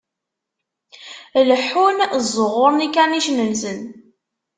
[1.47, 3.79] Leḥḥun, ẓẓuɣuṛen ikanicen-nsen.